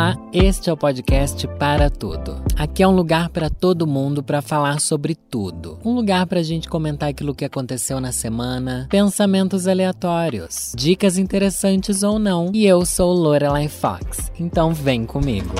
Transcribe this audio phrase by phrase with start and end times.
[0.00, 2.42] Olá, este é o podcast Para Tudo.
[2.56, 5.78] Aqui é um lugar para todo mundo para falar sobre tudo.
[5.84, 12.02] Um lugar para a gente comentar aquilo que aconteceu na semana, pensamentos aleatórios, dicas interessantes
[12.02, 12.50] ou não.
[12.54, 15.54] E eu sou Lorelai Fox, então vem comigo.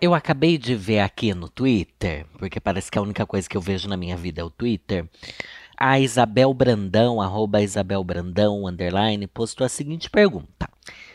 [0.00, 3.60] Eu acabei de ver aqui no Twitter, porque parece que a única coisa que eu
[3.60, 5.06] vejo na minha vida é o Twitter.
[5.76, 10.66] A Isabel Brandão, arroba Isabel Brandão, underline, postou a seguinte pergunta.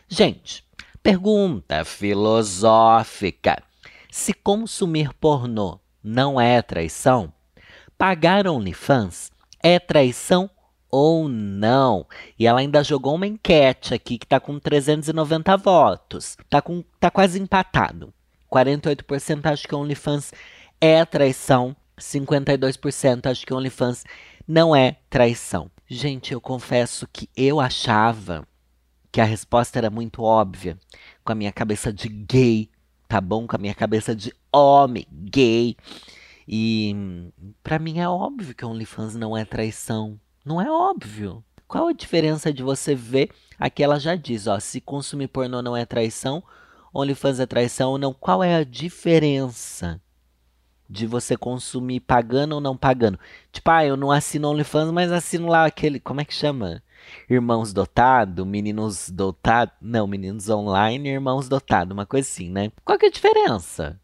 [0.08, 0.69] Gente,
[1.10, 3.64] Pergunta filosófica:
[4.12, 7.34] se consumir pornô não é traição,
[7.98, 9.32] pagar OnlyFans
[9.64, 10.48] é traição
[10.88, 12.06] ou não?
[12.38, 16.38] E ela ainda jogou uma enquete aqui que tá com 390 votos.
[16.48, 18.14] Tá, com, tá quase empatado.
[18.48, 20.32] 48% acho que OnlyFans
[20.80, 21.76] é traição.
[22.00, 24.04] 52% acho que OnlyFans
[24.48, 25.72] não é traição.
[25.88, 28.48] Gente, eu confesso que eu achava
[29.12, 30.78] que a resposta era muito óbvia,
[31.24, 32.70] com a minha cabeça de gay,
[33.08, 33.48] tá bom?
[33.48, 35.76] Com a minha cabeça de homem gay.
[36.48, 36.96] E
[37.64, 40.20] para mim é óbvio que OnlyFans não é traição.
[40.44, 41.44] Não é óbvio.
[41.68, 43.30] Qual a diferença de você ver?
[43.60, 46.44] Aqui ela já diz, ó, se consumir pornô não é traição,
[46.94, 48.14] OnlyFans é traição ou não.
[48.14, 50.02] Qual é a diferença
[50.90, 53.20] de você consumir pagando ou não pagando?
[53.52, 56.82] Tipo, ah, eu não assino OnlyFans, mas assino lá aquele, como é que chama?
[57.30, 62.72] Irmãos dotado, meninos dotado, não, meninos online, irmãos dotado, uma coisa assim, né?
[62.84, 64.00] Qual que é a diferença?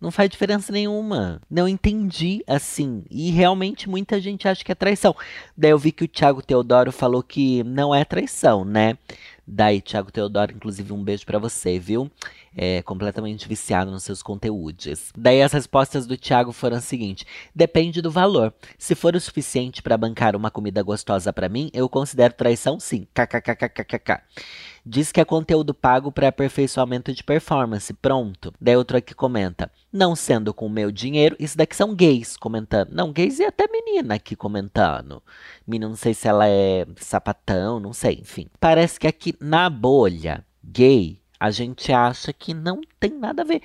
[0.00, 1.40] Não faz diferença nenhuma.
[1.50, 3.04] Não entendi assim.
[3.10, 5.14] E realmente muita gente acha que é traição.
[5.56, 8.96] Daí eu vi que o Thiago Teodoro falou que não é traição, né?
[9.50, 12.10] Daí, Thiago Teodoro, inclusive, um beijo para você, viu?
[12.56, 15.12] É, completamente viciado nos seus conteúdos.
[15.16, 18.52] Daí as respostas do Thiago foram as seguintes: depende do valor.
[18.76, 23.06] Se for o suficiente para bancar uma comida gostosa para mim, eu considero traição sim.
[23.14, 24.22] KKKKKK.
[24.90, 27.92] Diz que é conteúdo pago para aperfeiçoamento de performance.
[27.92, 28.54] Pronto.
[28.58, 32.90] Daí outro aqui comenta: Não sendo com o meu dinheiro, isso daqui são gays comentando.
[32.92, 35.22] Não, gays e até menina aqui comentando.
[35.66, 38.46] Menina, não sei se ela é sapatão, não sei, enfim.
[38.58, 43.62] Parece que aqui na bolha gay a gente acha que não tem nada a ver.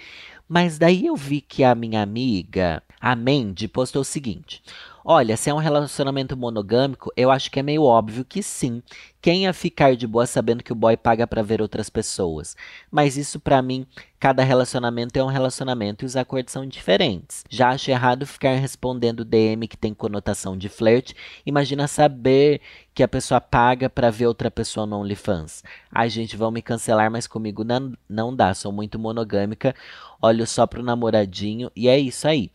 [0.48, 4.62] Mas daí eu vi que a minha amiga, a Mandy, postou o seguinte:
[5.06, 8.82] Olha, se é um relacionamento monogâmico, eu acho que é meio óbvio que sim.
[9.22, 12.56] Quem ia ficar de boa sabendo que o boy paga para ver outras pessoas?
[12.90, 13.86] Mas isso para mim,
[14.20, 17.44] cada relacionamento é um relacionamento e os acordos são diferentes.
[17.50, 21.16] Já acho errado ficar respondendo DM que tem conotação de flerte.
[21.46, 22.62] Imagina saber
[22.94, 25.64] que a pessoa paga para ver outra pessoa no OnlyFans.
[25.92, 28.54] Ai, gente, vão me cancelar, mas comigo não, não dá.
[28.54, 29.74] Sou muito monogâmica.
[30.26, 32.50] Olho só pro namoradinho e é isso aí.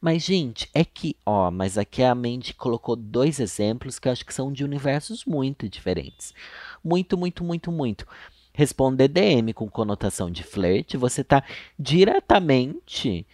[0.00, 4.26] Mas, gente, é que, ó, mas aqui a Mandy colocou dois exemplos que eu acho
[4.26, 6.34] que são de universos muito diferentes.
[6.82, 8.08] Muito, muito, muito, muito.
[8.52, 11.44] Responder DM com conotação de flerte, você tá
[11.78, 13.24] diretamente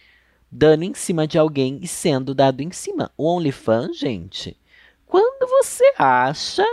[0.51, 3.11] dando em cima de alguém e sendo dado em cima.
[3.17, 4.55] O OnlyFans, gente,
[5.07, 6.63] quando você acha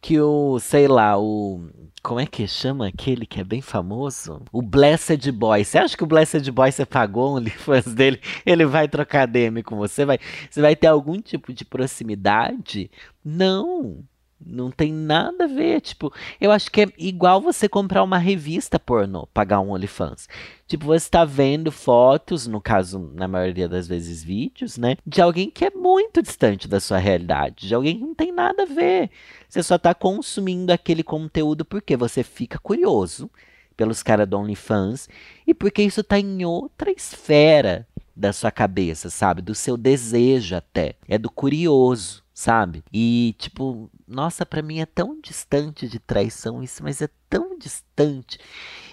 [0.00, 1.68] que o, sei lá, o.
[2.04, 4.42] Como é que chama aquele que é bem famoso?
[4.52, 5.64] O Blessed Boy.
[5.64, 8.20] Você acha que o Blessed Boy você pagou o OnlyFans dele?
[8.44, 10.04] Ele vai trocar DM com você?
[10.04, 10.18] Vai,
[10.50, 12.90] você vai ter algum tipo de proximidade?
[13.24, 14.04] Não.
[14.40, 15.80] Não tem nada a ver.
[15.80, 20.28] Tipo, eu acho que é igual você comprar uma revista pornô, pagar um OnlyFans.
[20.66, 24.96] Tipo, você está vendo fotos, no caso, na maioria das vezes, vídeos, né?
[25.06, 28.64] De alguém que é muito distante da sua realidade, de alguém que não tem nada
[28.64, 29.10] a ver.
[29.48, 33.30] Você só está consumindo aquele conteúdo porque você fica curioso
[33.76, 35.08] pelos caras do OnlyFans
[35.46, 37.86] e porque isso está em outra esfera
[38.16, 39.42] da sua cabeça, sabe?
[39.42, 40.94] Do seu desejo até.
[41.08, 42.82] É do curioso sabe?
[42.92, 48.38] E tipo, nossa, para mim é tão distante de traição isso, mas é tão distante.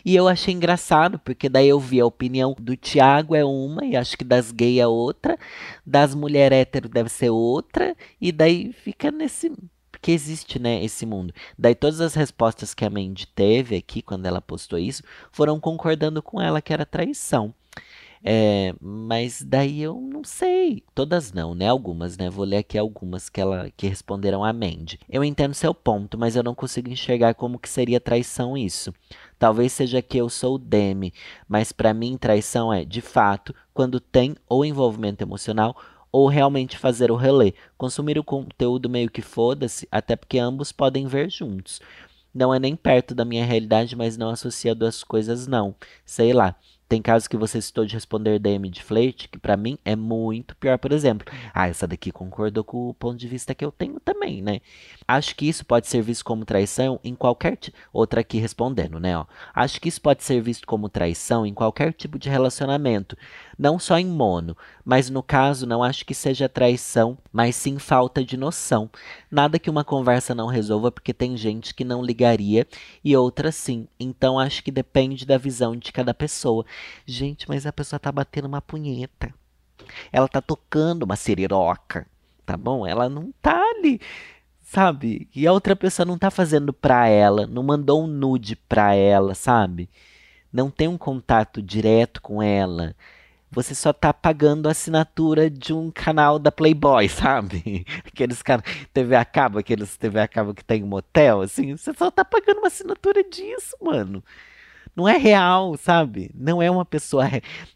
[0.05, 3.95] E eu achei engraçado, porque daí eu vi a opinião do Tiago é uma, e
[3.97, 5.37] acho que das gays é outra,
[5.85, 9.51] das mulheres hétero deve ser outra, e daí fica nesse.
[9.91, 11.33] Porque existe, né, esse mundo.
[11.57, 16.23] Daí todas as respostas que a Mandy teve aqui, quando ela postou isso, foram concordando
[16.23, 17.53] com ela que era traição.
[18.23, 20.83] É, mas daí eu não sei.
[20.93, 21.67] Todas não, né?
[21.67, 22.29] Algumas, né?
[22.29, 24.99] Vou ler aqui algumas que ela que responderam a Mandy.
[25.09, 28.93] Eu entendo seu ponto, mas eu não consigo enxergar como que seria traição isso.
[29.39, 31.13] Talvez seja que eu sou o Demi,
[31.47, 35.75] mas para mim traição é, de fato, quando tem ou envolvimento emocional
[36.11, 37.53] ou realmente fazer o relé.
[37.77, 41.81] Consumir o conteúdo meio que foda-se, até porque ambos podem ver juntos.
[42.33, 45.75] Não é nem perto da minha realidade, mas não associa duas coisas, não.
[46.05, 46.55] Sei lá.
[46.91, 50.53] Tem casos que você citou de responder DM de flerte, que para mim é muito
[50.57, 51.25] pior, por exemplo.
[51.53, 54.59] Ah, essa daqui concordou com o ponto de vista que eu tenho também, né?
[55.07, 57.57] Acho que isso pode ser visto como traição em qualquer.
[57.93, 59.17] Outra aqui respondendo, né?
[59.17, 59.25] Ó.
[59.55, 63.15] Acho que isso pode ser visto como traição em qualquer tipo de relacionamento.
[63.57, 68.23] Não só em mono, mas no caso não acho que seja traição, mas sim falta
[68.23, 68.89] de noção.
[69.29, 72.67] Nada que uma conversa não resolva, porque tem gente que não ligaria
[73.03, 73.87] e outra sim.
[73.99, 76.65] Então acho que depende da visão de cada pessoa.
[77.05, 79.33] Gente, mas a pessoa tá batendo uma punheta.
[80.11, 82.07] Ela tá tocando uma siriroca,
[82.45, 82.85] tá bom?
[82.85, 83.99] Ela não tá ali,
[84.61, 85.27] sabe?
[85.35, 89.33] E a outra pessoa não tá fazendo pra ela, não mandou um nude pra ela,
[89.33, 89.89] sabe?
[90.53, 92.95] Não tem um contato direto com ela
[93.51, 97.85] você só tá pagando a assinatura de um canal da Playboy, sabe?
[98.05, 98.63] Aqueles caras,
[98.93, 102.23] TV a cabo, aqueles TV a cabo que tem um motel, assim, você só tá
[102.23, 104.23] pagando uma assinatura disso, mano
[104.95, 106.29] não é real, sabe?
[106.33, 107.25] Não é uma pessoa.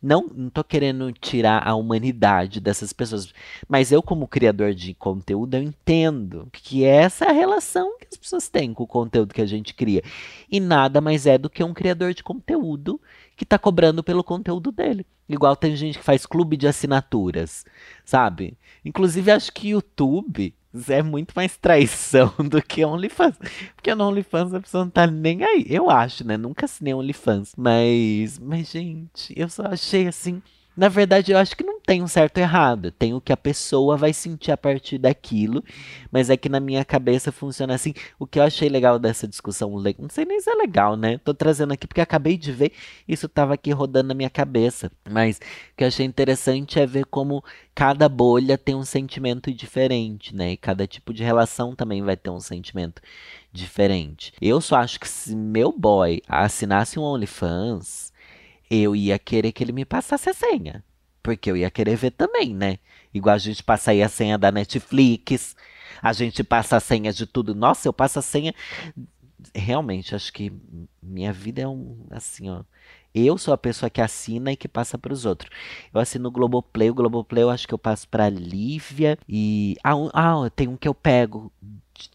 [0.01, 3.33] Não, não tô querendo tirar a humanidade dessas pessoas.
[3.67, 8.17] Mas eu, como criador de conteúdo, eu entendo que essa é a relação que as
[8.17, 10.03] pessoas têm com o conteúdo que a gente cria.
[10.51, 13.01] E nada mais é do que um criador de conteúdo
[13.35, 15.05] que está cobrando pelo conteúdo dele.
[15.27, 17.65] Igual tem gente que faz clube de assinaturas,
[18.03, 18.57] sabe?
[18.83, 20.53] Inclusive, acho que YouTube
[20.89, 23.37] é muito mais traição do que OnlyFans.
[23.75, 25.65] Porque no OnlyFans a pessoa não tá nem aí.
[25.69, 26.37] Eu acho, né?
[26.37, 27.53] Nunca assinei OnlyFans.
[27.57, 30.41] Mas, mas, gente, eu só achei assim.
[30.75, 32.91] Na verdade, eu acho que não tem um certo errado.
[32.91, 35.63] Tem o que a pessoa vai sentir a partir daquilo.
[36.11, 37.93] Mas é que na minha cabeça funciona assim.
[38.19, 41.17] O que eu achei legal dessa discussão, não sei nem se é legal, né?
[41.19, 42.73] Tô trazendo aqui porque acabei de ver.
[43.07, 44.91] Isso tava aqui rodando na minha cabeça.
[45.09, 47.43] Mas o que eu achei interessante é ver como
[47.73, 50.51] cada bolha tem um sentimento diferente, né?
[50.53, 53.01] E cada tipo de relação também vai ter um sentimento
[53.51, 54.33] diferente.
[54.41, 58.13] Eu só acho que se meu boy assinasse um OnlyFans
[58.69, 60.83] eu ia querer que ele me passasse a senha.
[61.21, 62.77] Porque eu ia querer ver também, né?
[63.13, 65.55] Igual a gente passa aí a senha da Netflix,
[66.01, 67.55] a gente passa a senha de tudo.
[67.55, 68.53] Nossa, eu passo a senha.
[69.53, 70.51] Realmente, acho que
[71.01, 72.05] minha vida é um.
[72.11, 72.63] Assim, ó.
[73.13, 75.49] Eu sou a pessoa que assina e que passa para os outros.
[75.93, 76.89] Eu assino o Globoplay.
[76.89, 79.17] O Globoplay eu acho que eu passo para Lívia.
[79.27, 79.77] E.
[79.83, 81.51] Ah, ah, tem um que eu pego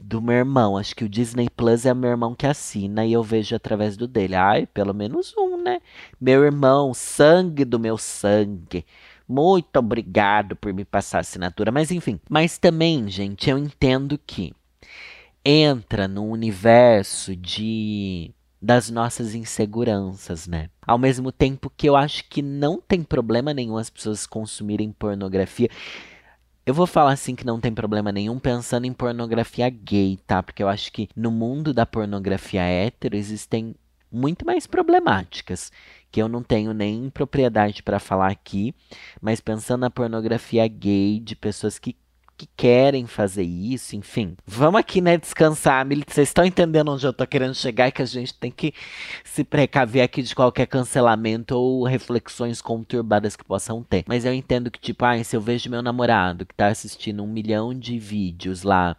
[0.01, 0.77] do meu irmão.
[0.77, 4.07] Acho que o Disney Plus é meu irmão que assina e eu vejo através do
[4.07, 4.35] dele.
[4.35, 5.81] Ai, pelo menos um, né?
[6.21, 8.85] Meu irmão, sangue do meu sangue.
[9.29, 11.71] Muito obrigado por me passar a assinatura.
[11.71, 12.21] Mas enfim.
[12.29, 14.53] Mas também, gente, eu entendo que
[15.45, 18.33] entra no universo de
[18.63, 20.69] das nossas inseguranças, né?
[20.87, 25.71] Ao mesmo tempo que eu acho que não tem problema nenhum as pessoas consumirem pornografia.
[26.67, 30.43] Eu vou falar assim que não tem problema nenhum pensando em pornografia gay, tá?
[30.43, 33.75] Porque eu acho que no mundo da pornografia hétero existem
[34.13, 35.73] muito mais problemáticas,
[36.11, 38.75] que eu não tenho nem propriedade para falar aqui,
[39.21, 41.97] mas pensando na pornografia gay de pessoas que
[42.41, 44.35] que querem fazer isso, enfim.
[44.47, 48.07] Vamos aqui, né, descansar, Vocês estão entendendo onde eu tô querendo chegar e que a
[48.07, 48.73] gente tem que
[49.23, 54.05] se precaver aqui de qualquer cancelamento ou reflexões conturbadas que possam ter.
[54.09, 57.27] Mas eu entendo que, tipo, ah, se eu vejo meu namorado que tá assistindo um
[57.27, 58.97] milhão de vídeos lá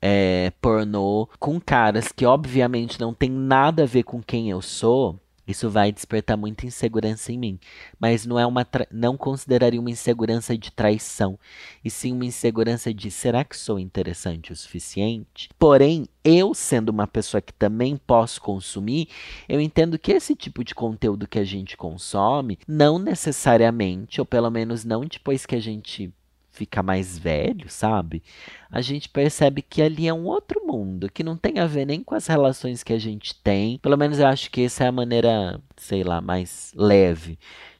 [0.00, 5.20] é, pornô com caras que obviamente não tem nada a ver com quem eu sou,
[5.48, 7.58] isso vai despertar muita insegurança em mim,
[7.98, 11.38] mas não é uma não consideraria uma insegurança de traição,
[11.82, 15.48] e sim uma insegurança de será que sou interessante o suficiente?
[15.58, 19.08] Porém, eu sendo uma pessoa que também posso consumir,
[19.48, 24.50] eu entendo que esse tipo de conteúdo que a gente consome, não necessariamente, ou pelo
[24.50, 26.12] menos não depois que a gente
[26.58, 28.22] fica mais velho, sabe?
[28.70, 32.02] A gente percebe que ali é um outro mundo, que não tem a ver nem
[32.02, 33.78] com as relações que a gente tem.
[33.78, 37.38] Pelo menos eu acho que essa é a maneira, sei lá, mais leve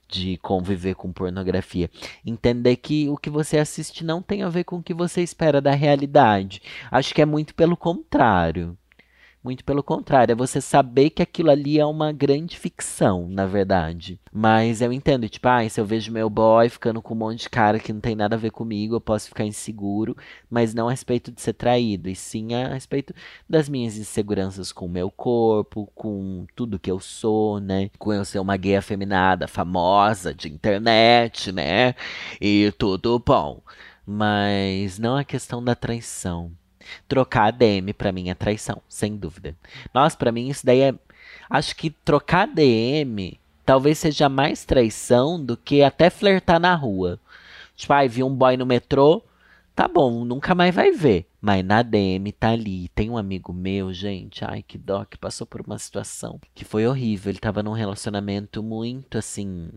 [0.08, 1.90] de conviver com pornografia.
[2.24, 5.60] Entender que o que você assiste não tem a ver com o que você espera
[5.60, 6.62] da realidade.
[6.90, 8.78] Acho que é muito pelo contrário.
[9.42, 14.20] Muito pelo contrário, é você saber que aquilo ali é uma grande ficção, na verdade.
[14.32, 17.48] Mas eu entendo, tipo, ah, se eu vejo meu boy ficando com um monte de
[17.48, 20.16] cara que não tem nada a ver comigo, eu posso ficar inseguro,
[20.50, 23.14] mas não a respeito de ser traído, e sim a respeito
[23.48, 27.90] das minhas inseguranças com o meu corpo, com tudo que eu sou, né?
[27.96, 31.94] Com eu ser uma gay afeminada, famosa, de internet, né?
[32.40, 33.62] E tudo bom.
[34.04, 36.57] Mas não a questão da traição.
[37.06, 39.54] Trocar DM para mim é traição, sem dúvida.
[39.94, 40.94] Nossa, para mim isso daí é.
[41.50, 47.20] Acho que trocar DM talvez seja mais traição do que até flertar na rua.
[47.76, 49.22] Tipo, ai, vi um boy no metrô,
[49.74, 51.26] tá bom, nunca mais vai ver.
[51.40, 52.88] Mas na DM tá ali.
[52.88, 56.86] Tem um amigo meu, gente, ai que dó, que passou por uma situação que foi
[56.86, 57.30] horrível.
[57.30, 59.70] Ele tava num relacionamento muito assim.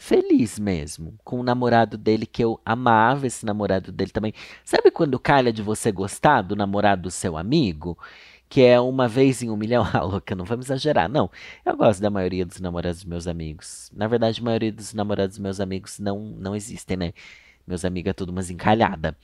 [0.00, 4.32] Feliz mesmo, com o namorado dele que eu amava esse namorado dele também.
[4.64, 7.98] Sabe quando calha de você gostar do namorado do seu amigo?
[8.48, 9.84] que é uma vez em um milhão.
[9.92, 11.08] Ah, louca, não vamos exagerar.
[11.08, 11.30] Não,
[11.66, 13.90] eu gosto da maioria dos namorados dos meus amigos.
[13.94, 17.12] Na verdade, a maioria dos namorados dos meus amigos não, não existem, né?
[17.66, 19.16] Meus amigos é tudo umas encalhada.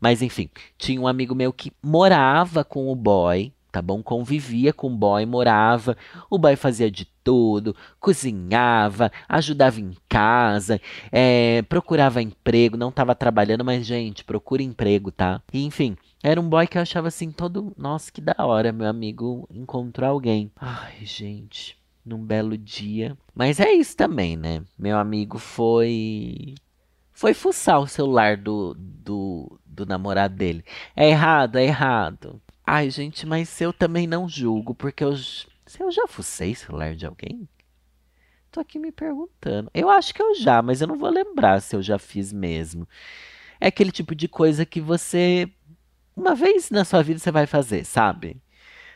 [0.00, 4.02] Mas enfim, tinha um amigo meu que morava com o boy, tá bom?
[4.02, 5.96] Convivia com o boy, morava.
[6.30, 10.80] O boy fazia de tudo, cozinhava, ajudava em casa,
[11.12, 15.42] é, procurava emprego, não estava trabalhando, mas gente, procura emprego, tá?
[15.52, 18.88] E, enfim, era um boy que eu achava assim todo, nossa, que da hora, meu
[18.88, 20.50] amigo encontrou alguém.
[20.56, 23.16] Ai, gente, num belo dia.
[23.34, 24.62] Mas é isso também, né?
[24.78, 26.54] Meu amigo foi
[27.12, 30.64] foi fuçar o celular do, do, do namorado dele.
[30.94, 32.40] É errado, é errado.
[32.70, 35.48] Ai, gente, mas eu também não julgo, porque eu, se
[35.80, 37.48] eu já fucei celular de alguém?
[38.52, 39.70] Tô aqui me perguntando.
[39.72, 42.86] Eu acho que eu já, mas eu não vou lembrar se eu já fiz mesmo.
[43.58, 45.50] É aquele tipo de coisa que você,
[46.14, 48.36] uma vez na sua vida, você vai fazer, sabe?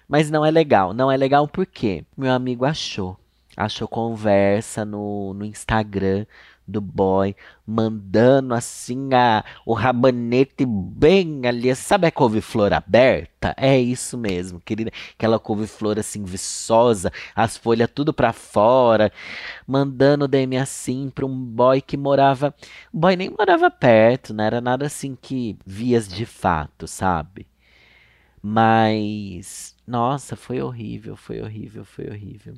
[0.06, 0.92] Mas não é legal.
[0.92, 3.18] Não é legal porque meu amigo achou.
[3.56, 6.26] Achou conversa no, no Instagram
[6.66, 7.34] do boy,
[7.66, 11.74] mandando assim a, o rabanete bem ali.
[11.74, 13.54] Sabe a couve-flor aberta?
[13.56, 14.90] É isso mesmo, querida.
[15.14, 19.12] Aquela couve-flor assim viçosa, as folhas tudo para fora,
[19.66, 22.54] mandando DM assim pra um boy que morava.
[22.92, 27.46] O boy nem morava perto, não era nada assim que vias de fato, sabe?
[28.42, 32.54] Mas, nossa, foi horrível, foi horrível, foi horrível.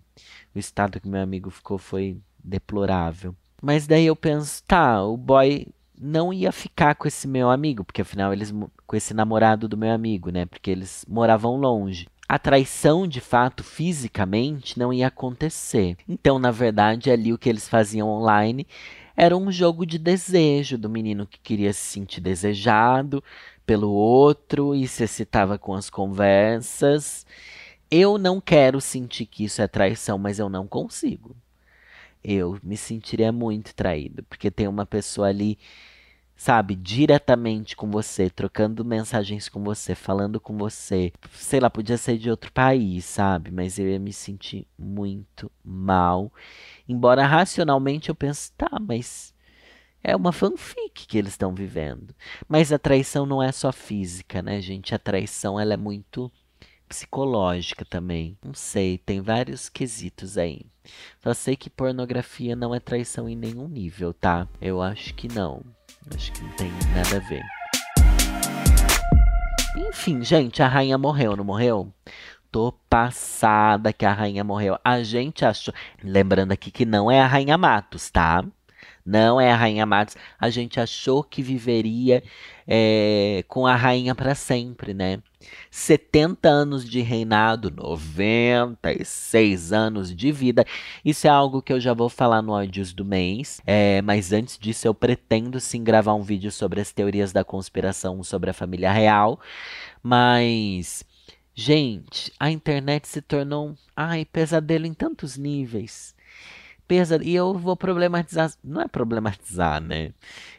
[0.55, 3.37] O estado que meu amigo ficou foi deplorável.
[3.65, 5.67] Mas daí eu penso, tá, o boy
[5.99, 8.53] não ia ficar com esse meu amigo, porque afinal eles
[8.87, 10.45] com esse namorado do meu amigo, né?
[10.45, 12.07] Porque eles moravam longe.
[12.29, 15.97] A traição, de fato, fisicamente, não ia acontecer.
[16.07, 18.67] Então, na verdade, ali o que eles faziam online
[19.17, 23.25] era um jogo de desejo do menino que queria se sentir desejado
[23.65, 27.25] pelo outro e se excitava com as conversas.
[27.91, 31.35] Eu não quero sentir que isso é traição, mas eu não consigo
[32.25, 35.59] eu me sentiria muito traído, porque tem uma pessoa ali,
[36.37, 41.13] sabe, diretamente com você, trocando mensagens com você, falando com você.
[41.33, 43.51] Sei lá, podia ser de outro país, sabe?
[43.51, 46.33] Mas eu ia me sentir muito mal.
[46.89, 49.35] Embora racionalmente eu pense, tá, mas
[50.03, 52.15] é uma fanfic que eles estão vivendo.
[52.49, 54.95] Mas a traição não é só física, né, gente?
[54.95, 56.31] A traição ela é muito
[56.95, 58.39] psicológica também.
[58.45, 60.61] Não sei, tem vários quesitos aí.
[61.21, 64.47] Só sei que pornografia não é traição em nenhum nível, tá?
[64.61, 65.61] Eu acho que não.
[66.15, 67.43] Acho que não tem nada a ver.
[69.77, 71.93] Enfim, gente, a rainha morreu, não morreu?
[72.53, 74.79] Tô passada que a rainha morreu.
[74.85, 75.75] A gente achou.
[76.01, 78.45] Lembrando aqui que não é a rainha Matos, tá?
[79.05, 80.17] Não é a Rainha Matos.
[80.39, 82.23] A gente achou que viveria
[82.67, 85.21] é, com a rainha para sempre, né?
[85.71, 90.65] 70 anos de reinado, 96 anos de vida.
[91.05, 93.61] Isso é algo que eu já vou falar no Ódios do mês.
[93.67, 98.23] É, mas antes disso, eu pretendo sim gravar um vídeo sobre as teorias da conspiração
[98.23, 99.41] sobre a família real.
[100.03, 101.05] Mas.
[101.57, 106.17] Gente, a internet se tornou, ai, pesadelo em tantos níveis
[106.87, 110.13] pesa e eu vou problematizar, não é problematizar, né?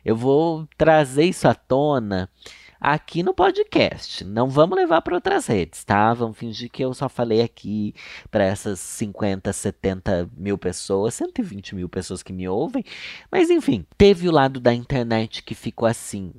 [0.03, 2.29] Eu vou trazer isso à tona
[2.79, 4.23] aqui no podcast.
[4.23, 6.13] Não vamos levar para outras redes, tá?
[6.13, 7.93] Vamos fingir que eu só falei aqui
[8.29, 12.83] para essas 50, 70 mil pessoas, 120 mil pessoas que me ouvem.
[13.31, 16.33] Mas enfim, teve o lado da internet que ficou assim.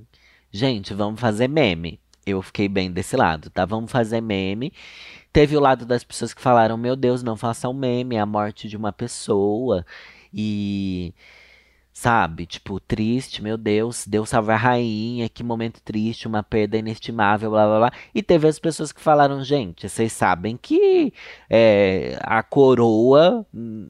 [0.51, 2.01] Gente, vamos fazer meme.
[2.25, 3.65] Eu fiquei bem desse lado, tá?
[3.65, 4.73] Vamos fazer meme.
[5.33, 8.27] Teve o lado das pessoas que falaram: Meu Deus, não faça um meme, é a
[8.27, 9.87] morte de uma pessoa.
[10.33, 11.15] E.
[11.97, 12.45] Sabe?
[12.45, 17.67] Tipo, triste, meu Deus, Deus salve a rainha, que momento triste, uma perda inestimável, blá
[17.67, 17.93] blá blá.
[18.15, 21.11] E teve as pessoas que falaram: Gente, vocês sabem que
[21.49, 23.89] é, a coroa hum,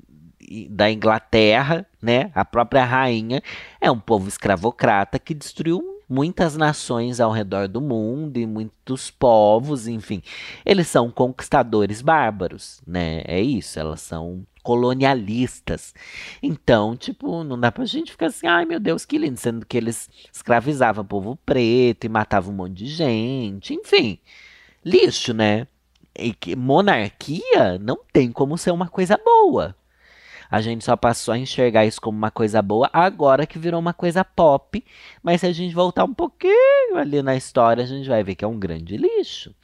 [0.70, 2.30] da Inglaterra, né?
[2.32, 3.42] A própria rainha
[3.80, 9.88] é um povo escravocrata que destruiu muitas nações ao redor do mundo e muitos povos,
[9.88, 10.22] enfim.
[10.64, 13.22] Eles são conquistadores bárbaros, né?
[13.26, 15.94] É isso, elas são colonialistas.
[16.42, 19.76] Então, tipo, não dá pra gente ficar assim, ai meu Deus, que lindo, sendo que
[19.76, 24.18] eles escravizavam povo preto e matavam um monte de gente, enfim.
[24.84, 25.68] Lixo, né?
[26.18, 29.76] E que monarquia não tem como ser uma coisa boa.
[30.50, 33.94] A gente só passou a enxergar isso como uma coisa boa agora que virou uma
[33.94, 34.84] coisa pop.
[35.22, 38.44] Mas se a gente voltar um pouquinho ali na história, a gente vai ver que
[38.44, 39.54] é um grande lixo.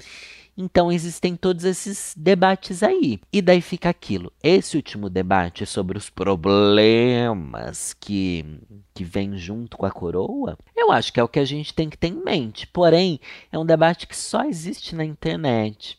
[0.56, 3.20] Então existem todos esses debates aí.
[3.32, 4.32] E daí fica aquilo.
[4.42, 8.44] Esse último debate sobre os problemas que,
[8.92, 11.88] que vem junto com a coroa, eu acho que é o que a gente tem
[11.88, 12.66] que ter em mente.
[12.66, 13.18] Porém,
[13.50, 15.98] é um debate que só existe na internet.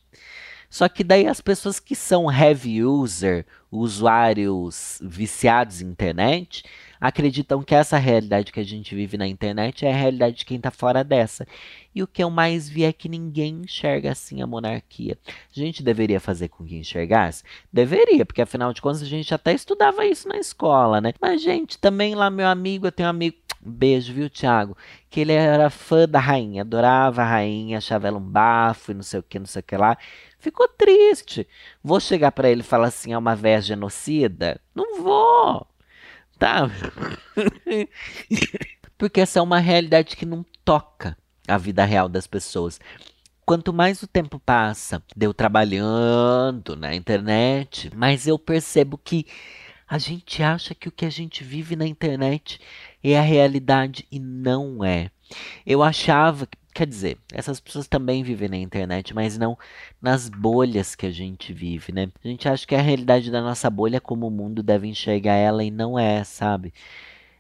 [0.70, 6.64] Só que daí as pessoas que são heavy user, usuários viciados em internet,
[7.04, 10.56] acreditam que essa realidade que a gente vive na internet é a realidade de quem
[10.56, 11.46] está fora dessa.
[11.94, 15.18] E o que eu mais vi é que ninguém enxerga assim a monarquia.
[15.28, 17.44] A gente deveria fazer com que enxergasse?
[17.74, 21.14] Deveria, porque afinal de contas a gente até estudava isso na escola, né?
[21.20, 24.76] Mas, gente, também lá meu amigo, eu tenho um amigo Beijo, viu, Thiago?
[25.10, 29.04] Que ele era fã da rainha, adorava a rainha, achava ela um bafo e não
[29.04, 29.98] sei o que, não sei o que lá.
[30.38, 31.48] Ficou triste.
[31.82, 34.60] Vou chegar para ele e falar assim: é uma véia genocida?
[34.76, 35.66] Não vou.
[36.44, 36.70] Tá?
[39.00, 42.82] Porque essa é uma realidade que não toca a vida real das pessoas.
[43.46, 49.26] Quanto mais o tempo passa, deu trabalhando na internet, mais eu percebo que
[49.88, 52.60] a gente acha que o que a gente vive na internet
[53.02, 55.12] é a realidade e não é.
[55.66, 59.58] Eu achava, quer dizer, essas pessoas também vivem na internet, mas não
[60.02, 62.10] nas bolhas que a gente vive, né?
[62.24, 65.36] A gente acha que a realidade da nossa bolha é como o mundo deve enxergar
[65.36, 66.74] ela e não é, sabe?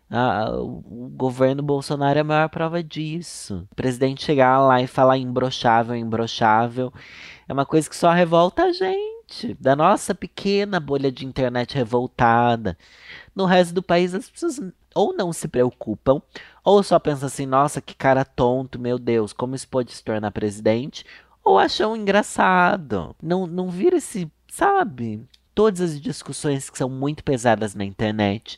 [0.09, 3.67] Ah, o governo Bolsonaro é a maior prova disso.
[3.71, 6.93] O presidente chegar lá e falar imbrochável, imbrochável,
[7.47, 12.77] é uma coisa que só revolta a gente, da nossa pequena bolha de internet revoltada.
[13.35, 14.61] No resto do país, as pessoas
[14.95, 16.21] ou não se preocupam,
[16.63, 20.31] ou só pensam assim: nossa, que cara tonto, meu Deus, como isso pode se tornar
[20.31, 21.05] presidente?
[21.43, 23.15] Ou acham engraçado.
[23.21, 25.27] Não, não vira esse, sabe?
[25.53, 28.57] Todas as discussões que são muito pesadas na internet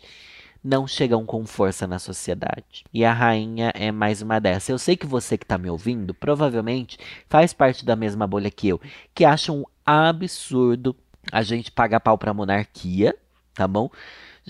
[0.66, 2.84] não chegam com força na sociedade.
[2.92, 4.70] E a rainha é mais uma dessas.
[4.70, 6.98] Eu sei que você que está me ouvindo provavelmente
[7.30, 8.82] faz parte da mesma bolha que eu,
[9.14, 10.96] que acha um absurdo
[11.32, 13.16] a gente pagar pau para monarquia,
[13.54, 13.90] tá bom?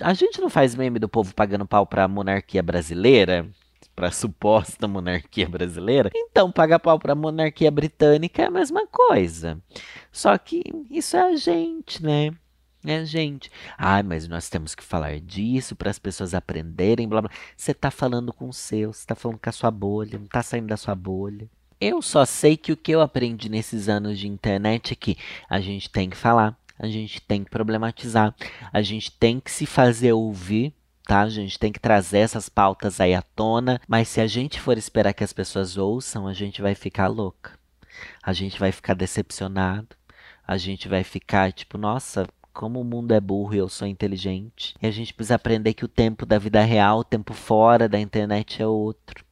[0.02, 3.50] A gente não faz meme do povo pagando pau para a monarquia brasileira?
[3.96, 9.58] para suposta monarquia brasileira, então pagar pau para a monarquia britânica é a mesma coisa.
[10.12, 12.32] Só que isso é a gente, né?
[12.86, 13.50] É, gente.
[13.78, 17.32] Ai, mas nós temos que falar disso para as pessoas aprenderem, blá blá.
[17.58, 20.44] Você tá falando com o seu, você tá falando com a sua bolha, não tá
[20.44, 21.50] saindo da sua bolha.
[21.82, 25.18] Eu só sei que o que eu aprendi nesses anos de internet é que
[25.50, 28.36] a gente tem que falar, a gente tem que problematizar,
[28.72, 30.74] a gente tem que se fazer ouvir,
[31.06, 31.22] tá?
[31.22, 34.78] A gente tem que trazer essas pautas aí à tona, mas se a gente for
[34.78, 37.58] esperar que as pessoas ouçam, a gente vai ficar louca.
[38.22, 39.96] A gente vai ficar decepcionado.
[40.48, 44.76] A gente vai ficar tipo, nossa, como o mundo é burro e eu sou inteligente.
[44.82, 48.00] E a gente precisa aprender que o tempo da vida real, o tempo fora da
[48.00, 49.25] internet é outro.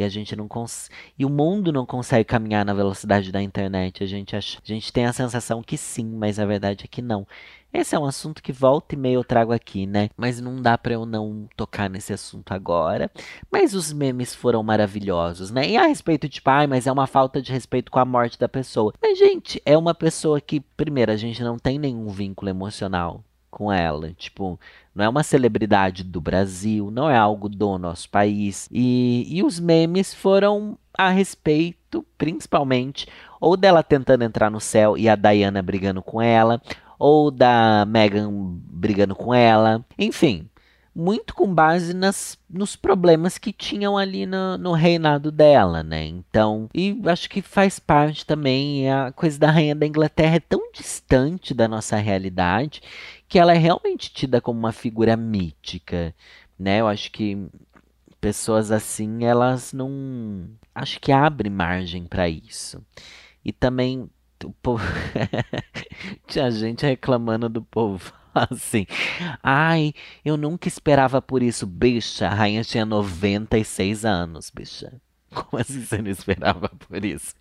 [0.00, 0.88] E a gente não cons...
[1.18, 4.02] e o mundo não consegue caminhar na velocidade da internet.
[4.02, 7.26] A gente a gente tem a sensação que sim, mas a verdade é que não.
[7.70, 10.08] Esse é um assunto que volta e meia eu trago aqui, né?
[10.16, 13.10] Mas não dá para eu não tocar nesse assunto agora.
[13.52, 15.68] Mas os memes foram maravilhosos, né?
[15.68, 18.48] E a respeito de pai, mas é uma falta de respeito com a morte da
[18.48, 18.94] pessoa.
[19.02, 23.72] Mas, gente, é uma pessoa que, primeiro, a gente não tem nenhum vínculo emocional com
[23.72, 24.12] ela.
[24.12, 24.58] Tipo,
[24.94, 28.68] não é uma celebridade do Brasil, não é algo do nosso país.
[28.70, 33.06] E, e os memes foram a respeito, principalmente,
[33.40, 36.60] ou dela tentando entrar no céu e a Diana brigando com ela,
[36.98, 39.84] ou da Megan brigando com ela.
[39.98, 40.48] Enfim,
[40.94, 46.04] muito com base nas, nos problemas que tinham ali no, no, reinado dela, né?
[46.04, 50.70] Então, e acho que faz parte também a coisa da rainha da Inglaterra é tão
[50.72, 52.82] distante da nossa realidade
[53.30, 56.12] que ela é realmente tida como uma figura mítica,
[56.58, 56.80] né?
[56.80, 57.48] Eu acho que
[58.20, 62.84] pessoas assim, elas não acho que abre margem para isso.
[63.44, 64.10] E também
[64.44, 64.84] o povo
[66.26, 68.84] tinha gente reclamando do povo assim.
[69.40, 72.26] Ai, eu nunca esperava por isso, bicha.
[72.26, 75.00] A rainha tinha 96 anos, bicha.
[75.32, 77.36] Como assim você não esperava por isso?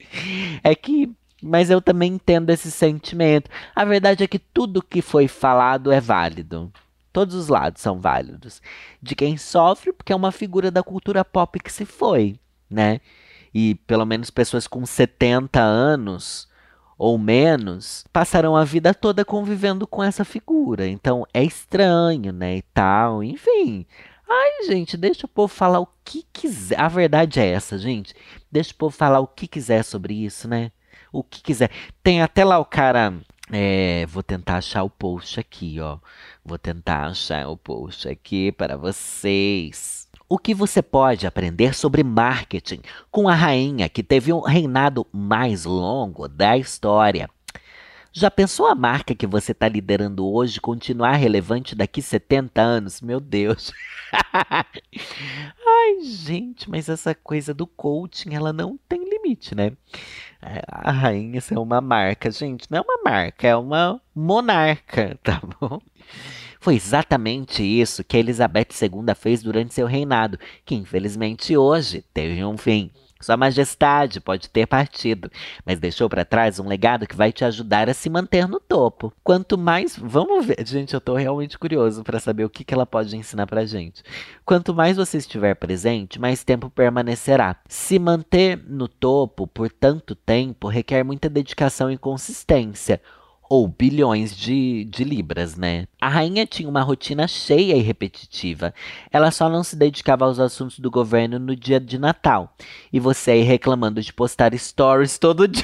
[0.63, 3.49] É que mas eu também entendo esse sentimento.
[3.75, 6.71] A verdade é que tudo que foi falado é válido.
[7.11, 8.61] Todos os lados são válidos.
[9.01, 13.01] De quem sofre, porque é uma figura da cultura pop que se foi, né?
[13.53, 16.47] E pelo menos pessoas com 70 anos
[16.97, 20.87] ou menos passarão a vida toda convivendo com essa figura.
[20.87, 22.57] Então é estranho, né?
[22.57, 23.85] E tal, enfim.
[24.29, 26.79] Ai, gente, deixa o povo falar o que quiser.
[26.79, 28.13] A verdade é essa, gente.
[28.51, 30.71] Deixa o povo falar o que quiser sobre isso, né?
[31.11, 31.71] O que quiser.
[32.03, 33.13] Tem até lá o cara
[33.51, 35.97] É, vou tentar achar o post aqui, ó.
[36.45, 40.07] Vou tentar achar o post aqui para vocês.
[40.27, 45.65] O que você pode aprender sobre marketing com a rainha que teve um reinado mais
[45.65, 47.27] longo da história?
[48.19, 52.99] Já pensou a marca que você está liderando hoje continuar relevante daqui 70 anos?
[52.99, 53.71] Meu Deus.
[55.65, 59.71] Ai, gente, mas essa coisa do coaching, ela não tem limite, né?
[60.41, 65.41] É, a rainha é uma marca, gente, não é uma marca, é uma monarca, tá
[65.57, 65.79] bom?
[66.59, 72.57] Foi exatamente isso que Elizabeth II fez durante seu reinado, que infelizmente hoje teve um
[72.57, 72.91] fim.
[73.21, 75.29] Sua Majestade pode ter partido,
[75.65, 79.11] mas deixou para trás um legado que vai te ajudar a se manter no topo.
[79.21, 79.97] Quanto mais.
[79.97, 80.65] Vamos ver.
[80.65, 84.01] Gente, eu estou realmente curioso para saber o que, que ela pode ensinar para gente.
[84.45, 87.57] Quanto mais você estiver presente, mais tempo permanecerá.
[87.67, 93.01] Se manter no topo por tanto tempo requer muita dedicação e consistência
[93.49, 95.87] ou bilhões de, de libras, né?
[95.99, 98.71] A rainha tinha uma rotina cheia e repetitiva.
[99.11, 102.55] Ela só não se dedicava aos assuntos do governo no dia de Natal.
[102.93, 105.63] E você aí reclamando de postar stories todo dia.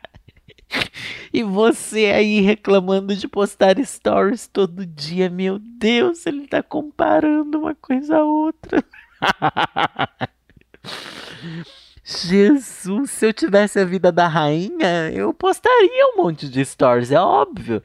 [1.34, 5.30] e você aí reclamando de postar stories todo dia.
[5.30, 8.82] Meu Deus, ele tá comparando uma coisa a outra.
[12.04, 17.20] Jesus, se eu tivesse a vida da rainha, eu postaria um monte de stories, é
[17.20, 17.82] óbvio.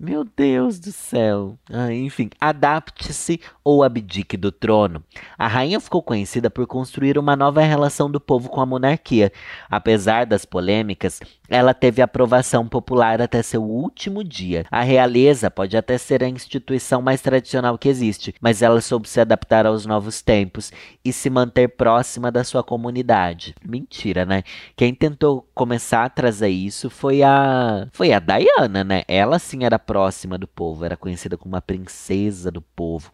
[0.00, 1.58] Meu Deus do céu.
[1.68, 5.04] Ah, enfim, adapte-se ou abdique do trono.
[5.36, 9.30] A rainha ficou conhecida por construir uma nova relação do povo com a monarquia.
[9.68, 14.64] Apesar das polêmicas, ela teve aprovação popular até seu último dia.
[14.70, 19.20] A realeza pode até ser a instituição mais tradicional que existe, mas ela soube se
[19.20, 20.72] adaptar aos novos tempos
[21.04, 23.54] e se manter próxima da sua comunidade.
[23.62, 24.44] Mentira, né?
[24.76, 29.02] Quem tentou começar a trazer isso foi a foi a Diana, né?
[29.06, 33.10] Ela sim era próxima do povo, era conhecida como uma princesa do povo,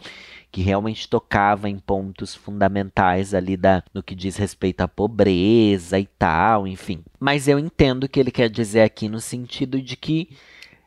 [0.54, 6.06] que realmente tocava em pontos fundamentais ali da, no que diz respeito à pobreza e
[6.06, 7.02] tal, enfim.
[7.18, 10.28] Mas eu entendo o que ele quer dizer aqui no sentido de que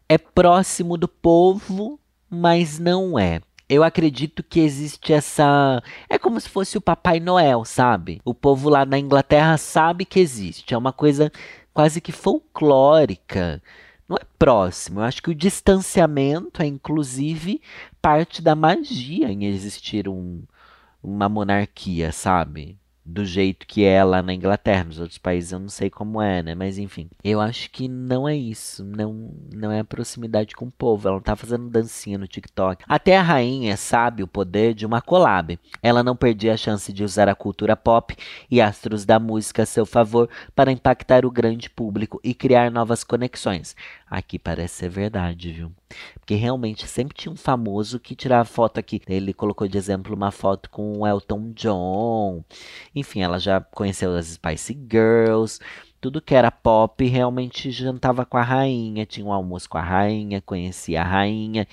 [0.07, 1.99] é próximo do povo,
[2.29, 3.41] mas não é.
[3.67, 5.83] Eu acredito que existe essa.
[6.09, 8.21] É como se fosse o Papai Noel, sabe?
[8.23, 10.73] O povo lá na Inglaterra sabe que existe.
[10.73, 11.29] É uma coisa
[11.73, 13.61] quase que folclórica
[14.07, 14.99] não é próximo.
[14.99, 17.61] Eu acho que o distanciamento é, inclusive,
[18.01, 20.43] parte da magia em existir um,
[21.03, 22.77] uma monarquia, sabe?
[23.07, 24.83] Do jeito que é lá na Inglaterra.
[24.83, 26.53] Nos outros países eu não sei como é, né?
[26.53, 28.83] Mas enfim, eu acho que não é isso.
[28.83, 31.07] Não, não é a proximidade com o povo.
[31.07, 32.83] Ela não tá fazendo dancinha no TikTok.
[32.87, 35.57] Até a rainha sabe o poder de uma collab.
[35.81, 38.13] Ela não perdia a chance de usar a cultura pop
[38.51, 43.05] e astros da música a seu favor para impactar o grande público e criar novas
[43.05, 43.73] conexões.
[44.09, 45.71] Aqui parece ser verdade, viu?
[46.15, 49.01] Porque realmente sempre tinha um famoso que tirava foto aqui.
[49.07, 52.41] Ele colocou de exemplo uma foto com o Elton John.
[52.95, 55.59] Enfim, ela já conheceu as Spice Girls.
[55.99, 59.05] Tudo que era pop realmente jantava com a rainha.
[59.05, 61.67] Tinha um almoço com a rainha, conhecia a rainha.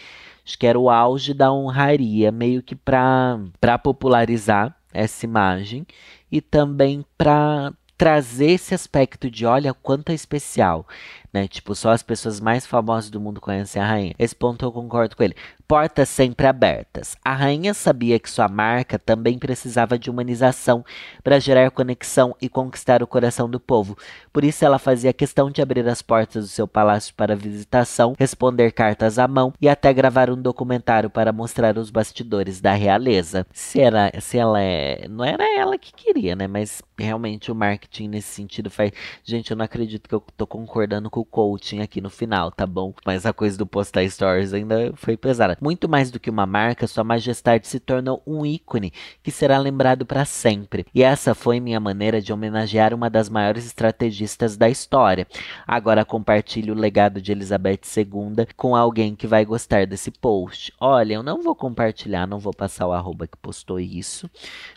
[0.44, 5.86] Acho que era o auge da honraria, meio que para popularizar essa imagem
[6.30, 10.86] e também para trazer esse aspecto de olha quanto é especial
[11.34, 11.48] né?
[11.48, 14.14] Tipo, só as pessoas mais famosas do mundo conhecem a rainha.
[14.16, 15.34] Esse ponto eu concordo com ele.
[15.66, 17.16] Portas sempre abertas.
[17.24, 20.84] A rainha sabia que sua marca também precisava de humanização
[21.24, 23.98] para gerar conexão e conquistar o coração do povo.
[24.32, 28.70] Por isso, ela fazia questão de abrir as portas do seu palácio para visitação, responder
[28.70, 33.44] cartas à mão e até gravar um documentário para mostrar os bastidores da realeza.
[33.52, 35.08] Se, era, se ela é.
[35.08, 36.46] Não era ela que queria, né?
[36.46, 38.92] Mas realmente o marketing nesse sentido faz.
[39.24, 42.92] Gente, eu não acredito que eu tô concordando com coaching aqui no final, tá bom?
[43.04, 45.56] Mas a coisa do postar stories ainda foi pesada.
[45.60, 50.04] Muito mais do que uma marca, Sua Majestade se tornou um ícone que será lembrado
[50.04, 50.86] para sempre.
[50.94, 55.26] E essa foi minha maneira de homenagear uma das maiores estrategistas da história.
[55.66, 60.72] Agora compartilho o legado de Elizabeth II com alguém que vai gostar desse post.
[60.80, 64.30] Olha, eu não vou compartilhar, não vou passar o arroba que postou isso,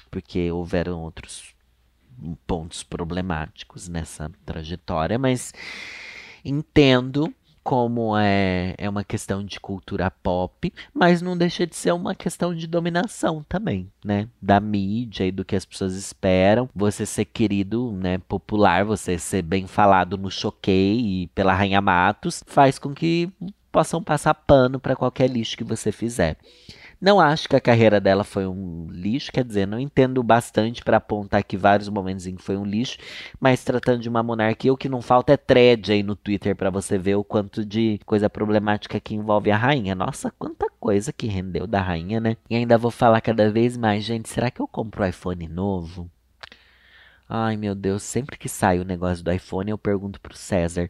[0.10, 1.56] porque houveram outros
[2.46, 5.54] pontos problemáticos nessa trajetória, mas
[6.50, 7.34] Entendo
[7.68, 12.56] como é, é uma questão de cultura pop, mas não deixa de ser uma questão
[12.56, 14.30] de dominação também, né?
[14.42, 16.70] Da mídia e do que as pessoas esperam.
[16.74, 18.20] Você ser querido, né?
[18.20, 23.30] Popular, você ser bem falado no Choquei e pela Rainha Matos, faz com que
[23.70, 26.38] possam passar pano para qualquer lixo que você fizer.
[27.00, 30.98] Não acho que a carreira dela foi um lixo, quer dizer, não entendo bastante para
[30.98, 32.98] apontar que vários momentos em que foi um lixo,
[33.40, 36.72] mas tratando de uma monarquia, o que não falta é thread aí no Twitter para
[36.72, 39.94] você ver o quanto de coisa problemática que envolve a rainha.
[39.94, 42.36] Nossa, quanta coisa que rendeu da rainha, né?
[42.50, 46.10] E ainda vou falar cada vez mais, gente, será que eu compro um iPhone novo?
[47.30, 50.90] Ai, meu Deus, sempre que sai o negócio do iPhone, eu pergunto pro César.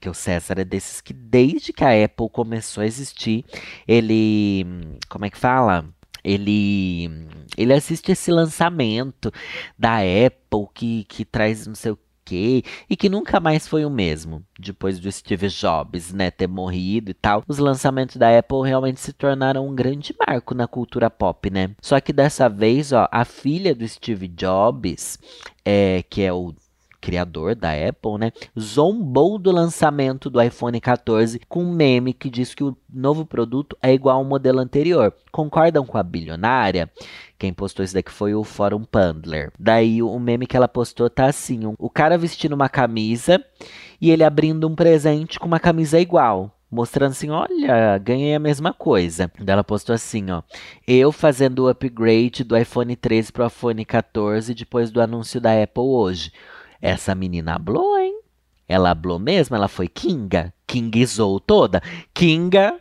[0.00, 3.44] Porque o César é desses que, desde que a Apple começou a existir,
[3.86, 4.64] ele.
[5.10, 5.84] Como é que fala?
[6.24, 7.10] Ele,
[7.54, 9.30] ele assiste esse lançamento
[9.78, 13.90] da Apple que, que traz não sei o quê e que nunca mais foi o
[13.90, 17.42] mesmo depois do Steve Jobs, né, ter morrido e tal.
[17.46, 21.72] Os lançamentos da Apple realmente se tornaram um grande marco na cultura pop, né?
[21.82, 25.18] Só que dessa vez, ó, a filha do Steve Jobs,
[25.62, 26.54] é, que é o
[27.00, 32.54] criador da Apple, né, zombou do lançamento do iPhone 14 com um meme que diz
[32.54, 35.12] que o novo produto é igual ao modelo anterior.
[35.32, 36.90] Concordam com a bilionária?
[37.38, 39.50] Quem postou isso daqui foi o Fórum Pandler.
[39.58, 43.42] Daí o meme que ela postou tá assim: um, o cara vestindo uma camisa
[44.00, 48.72] e ele abrindo um presente com uma camisa igual mostrando assim, olha, ganhei a mesma
[48.72, 49.30] coisa.
[49.44, 50.42] Ela postou assim, ó,
[50.86, 55.82] eu fazendo o upgrade do iPhone 13 pro iPhone 14 depois do anúncio da Apple
[55.82, 56.32] hoje.
[56.80, 58.20] Essa menina hablou, hein?
[58.68, 59.56] Ela hablou mesmo?
[59.56, 60.52] Ela foi Kinga?
[60.66, 61.82] Kingizou toda?
[62.14, 62.78] Kinga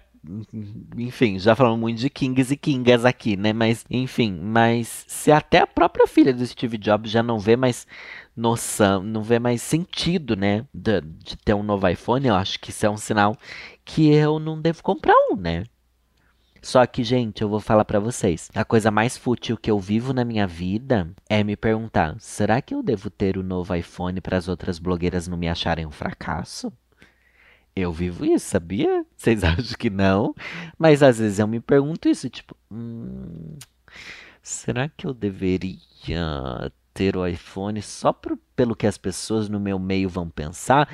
[0.97, 3.53] enfim, já falamos muito de Kings e Kingas aqui, né?
[3.53, 7.87] Mas, enfim, mas se até a própria filha do Steve Jobs já não vê mais
[8.35, 10.65] noção, não vê mais sentido, né?
[10.73, 13.35] De, de ter um novo iPhone, eu acho que isso é um sinal
[13.85, 15.63] que eu não devo comprar um, né?
[16.61, 18.49] Só que, gente, eu vou falar para vocês.
[18.53, 22.73] A coisa mais fútil que eu vivo na minha vida é me perguntar: será que
[22.73, 26.71] eu devo ter o novo iPhone para as outras blogueiras não me acharem um fracasso?
[27.75, 29.05] Eu vivo isso, sabia?
[29.15, 30.35] Vocês acham que não?
[30.77, 33.57] Mas às vezes eu me pergunto isso, tipo, hum,
[34.41, 35.77] será que eu deveria
[36.93, 40.89] ter o iPhone só por, pelo que as pessoas no meu meio vão pensar?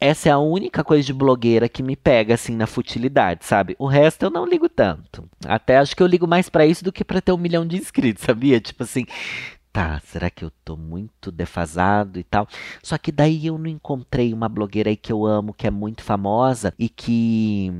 [0.00, 3.74] Essa é a única coisa de blogueira que me pega assim na futilidade, sabe?
[3.78, 5.28] O resto eu não ligo tanto.
[5.46, 7.76] Até acho que eu ligo mais para isso do que para ter um milhão de
[7.76, 8.60] inscritos, sabia?
[8.60, 9.06] Tipo assim,
[9.72, 12.46] tá, será que eu tô muito defasado e tal?
[12.82, 16.02] Só que daí eu não encontrei uma blogueira aí que eu amo, que é muito
[16.02, 17.72] famosa e que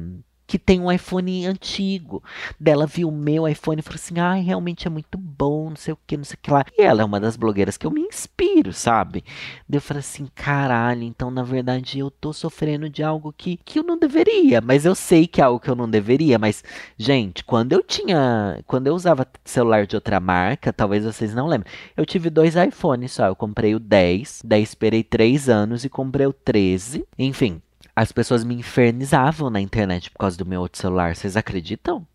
[0.47, 2.23] que tem um iPhone antigo.
[2.59, 5.95] Dela viu o meu iPhone e falou assim: ai, realmente é muito bom, não sei
[5.95, 6.65] o que, não sei o que lá.
[6.77, 9.25] E ela é uma das blogueiras que eu me inspiro, sabe?
[9.69, 13.79] Daí eu falei assim: caralho, então na verdade eu tô sofrendo de algo que, que
[13.79, 16.39] eu não deveria, mas eu sei que é algo que eu não deveria.
[16.39, 16.63] Mas,
[16.99, 18.63] gente, quando eu tinha.
[18.67, 23.13] Quando eu usava celular de outra marca, talvez vocês não lembrem, eu tive dois iPhones
[23.13, 23.27] só.
[23.27, 27.07] Eu comprei o 10, daí esperei 3 anos e comprei o 13.
[27.19, 27.61] Enfim,
[27.97, 31.15] as pessoas me infernizavam na internet por causa do meu outro celular.
[31.15, 32.07] Vocês acreditam?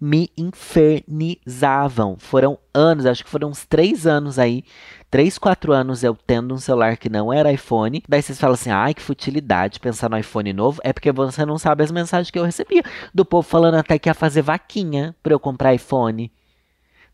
[0.00, 2.16] Me infernizavam.
[2.18, 4.64] Foram anos, acho que foram uns três anos aí.
[5.10, 8.02] Três, quatro anos eu tendo um celular que não era iPhone.
[8.08, 10.80] Daí vocês falam assim: ai, que futilidade pensar no iPhone novo.
[10.84, 12.82] É porque você não sabe as mensagens que eu recebia.
[13.12, 16.32] Do povo falando até que ia fazer vaquinha pra eu comprar iPhone.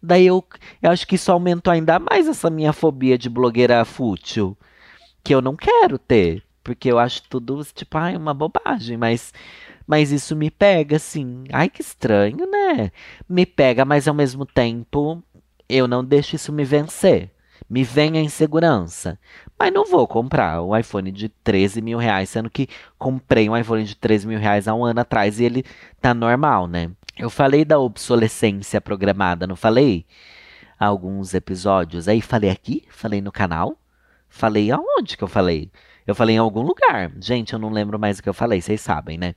[0.03, 0.45] Daí eu,
[0.83, 4.57] eu acho que isso aumentou ainda mais essa minha fobia de blogueira fútil.
[5.23, 6.43] Que eu não quero ter.
[6.63, 9.33] Porque eu acho tudo, tipo, ai, uma bobagem, mas,
[9.87, 11.45] mas isso me pega, assim.
[11.53, 12.93] Ai, que estranho, né?
[13.29, 15.23] Me pega, mas ao mesmo tempo
[15.69, 17.31] eu não deixo isso me vencer.
[17.69, 19.19] Me vem a insegurança.
[19.59, 22.69] Mas não vou comprar um iPhone de 13 mil reais, sendo que
[22.99, 25.65] comprei um iPhone de 13 mil reais há um ano atrás e ele
[26.01, 26.91] tá normal, né?
[27.17, 30.07] Eu falei da obsolescência programada, não falei?
[30.79, 32.09] Alguns episódios.
[32.09, 33.77] Aí falei aqui, falei no canal.
[34.29, 35.71] Falei aonde que eu falei?
[36.11, 37.13] Eu falei em algum lugar.
[37.21, 39.35] Gente, eu não lembro mais o que eu falei, vocês sabem, né?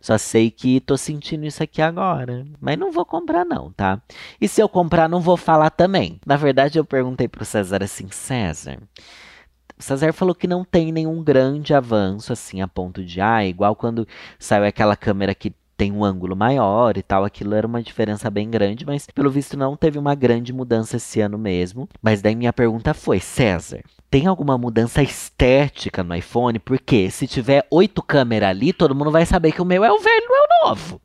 [0.00, 2.46] Só sei que tô sentindo isso aqui agora.
[2.60, 4.00] Mas não vou comprar, não, tá?
[4.40, 6.20] E se eu comprar, não vou falar também.
[6.24, 8.78] Na verdade, eu perguntei pro César assim, César.
[9.76, 13.74] O César falou que não tem nenhum grande avanço, assim, a ponto de, ah, igual
[13.74, 14.06] quando
[14.38, 17.24] saiu aquela câmera que tem um ângulo maior e tal.
[17.24, 21.20] Aquilo era uma diferença bem grande, mas pelo visto não teve uma grande mudança esse
[21.20, 21.88] ano mesmo.
[22.00, 26.58] Mas daí minha pergunta foi: César, tem alguma mudança estética no iPhone?
[26.58, 29.98] Porque se tiver oito câmeras ali, todo mundo vai saber que o meu é o
[29.98, 31.00] velho, não é o novo.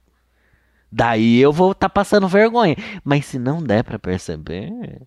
[0.92, 2.76] Daí eu vou estar tá passando vergonha.
[3.04, 5.02] Mas se não der para perceber,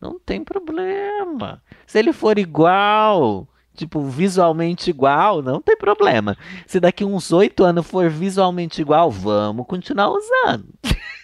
[0.00, 1.62] não tem problema.
[1.86, 6.36] Se ele for igual, tipo, visualmente igual, não tem problema.
[6.66, 10.68] Se daqui uns oito anos for visualmente igual, vamos continuar usando.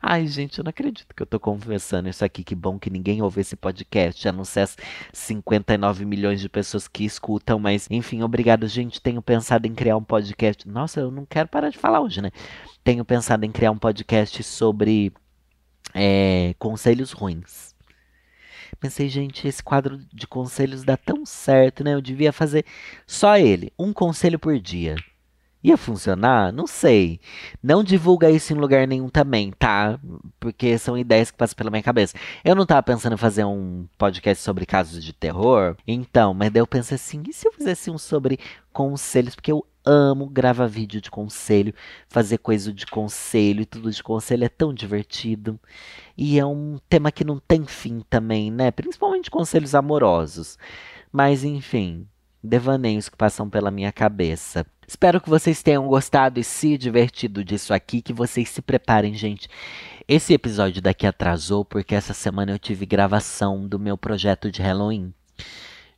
[0.00, 2.42] Ai, gente, eu não acredito que eu tô confessando isso aqui.
[2.42, 4.28] Que bom que ninguém ouve esse podcast.
[4.28, 4.76] A não ser as
[5.12, 7.58] 59 milhões de pessoas que escutam.
[7.58, 9.00] Mas, enfim, obrigado, gente.
[9.00, 10.68] Tenho pensado em criar um podcast.
[10.68, 12.30] Nossa, eu não quero parar de falar hoje, né?
[12.82, 15.12] Tenho pensado em criar um podcast sobre
[15.94, 17.71] é, conselhos ruins.
[18.82, 21.94] Pensei, gente, esse quadro de conselhos dá tão certo, né?
[21.94, 22.64] Eu devia fazer
[23.06, 24.96] só ele, um conselho por dia.
[25.62, 26.52] Ia funcionar?
[26.52, 27.20] Não sei.
[27.62, 30.00] Não divulga isso em lugar nenhum também, tá?
[30.40, 32.16] Porque são ideias que passam pela minha cabeça.
[32.44, 35.76] Eu não tava pensando em fazer um podcast sobre casos de terror.
[35.86, 38.40] Então, mas daí eu pensei assim, e se eu fizesse um sobre
[38.72, 39.36] conselhos?
[39.36, 41.74] Porque eu amo gravar vídeo de conselho,
[42.08, 45.58] fazer coisa de conselho e tudo de conselho é tão divertido.
[46.16, 48.70] E é um tema que não tem fim também, né?
[48.70, 50.58] Principalmente conselhos amorosos.
[51.12, 52.06] Mas enfim,
[52.42, 54.66] devaneios que passam pela minha cabeça.
[54.86, 59.48] Espero que vocês tenham gostado e se divertido disso aqui, que vocês se preparem, gente.
[60.06, 65.14] Esse episódio daqui atrasou porque essa semana eu tive gravação do meu projeto de Halloween.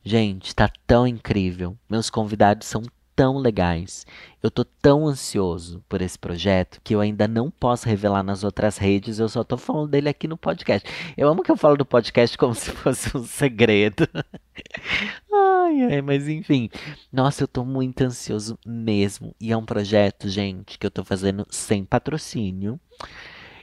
[0.03, 1.75] Gente, tá tão incrível.
[1.89, 2.83] Meus convidados são
[3.15, 4.05] tão legais.
[4.43, 8.77] Eu tô tão ansioso por esse projeto que eu ainda não posso revelar nas outras
[8.77, 10.87] redes, eu só tô falando dele aqui no podcast.
[11.17, 14.07] Eu amo que eu falo do podcast como se fosse um segredo.
[15.33, 16.69] ai, ai, mas enfim.
[17.11, 19.33] Nossa, eu tô muito ansioso mesmo.
[19.39, 22.79] E é um projeto, gente, que eu tô fazendo sem patrocínio.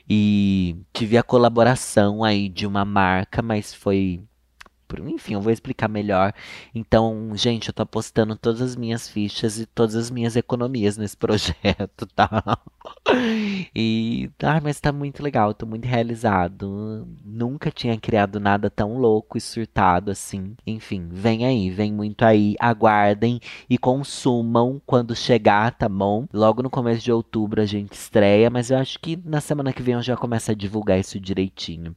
[0.09, 4.25] E tive a colaboração aí de uma marca, mas foi
[5.01, 6.33] enfim, eu vou explicar melhor.
[6.75, 11.17] Então, gente, eu tô apostando todas as minhas fichas e todas as minhas economias nesse
[11.19, 12.59] projeto, tá?
[13.75, 17.07] E, ah, mas tá muito legal, tô muito realizado.
[17.25, 20.55] Nunca tinha criado nada tão louco e surtado assim.
[20.67, 22.55] Enfim, vem aí, vem muito aí.
[22.59, 26.27] Aguardem e consumam quando chegar, tá bom?
[26.33, 29.83] Logo no começo de outubro a gente estreia, mas eu acho que na semana que
[29.83, 31.95] vem eu já começo a divulgar isso direitinho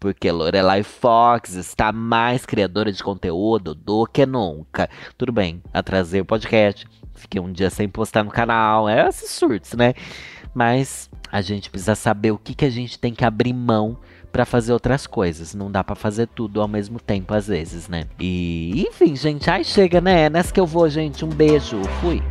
[0.00, 4.88] porque Lorelai Fox está mais criadora de conteúdo do que nunca.
[5.16, 9.74] Tudo bem, atrasei o podcast, fiquei um dia sem postar no canal, é esses surtos,
[9.74, 9.92] né?
[10.54, 13.98] Mas a gente precisa saber o que, que a gente tem que abrir mão
[14.32, 15.54] para fazer outras coisas.
[15.54, 18.06] Não dá para fazer tudo ao mesmo tempo às vezes, né?
[18.18, 20.22] E enfim, gente, aí chega, né?
[20.22, 21.24] É nessa que eu vou, gente.
[21.24, 21.80] Um beijo.
[22.00, 22.22] Fui.